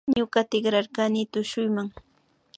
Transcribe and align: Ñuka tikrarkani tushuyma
Ñuka 0.17 0.39
tikrarkani 0.49 1.21
tushuyma 1.31 1.83